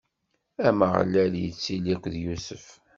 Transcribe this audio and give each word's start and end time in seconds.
Ameɣlal 0.67 1.33
ittili 1.45 1.93
akked 1.93 2.15
Yusef. 2.25 2.65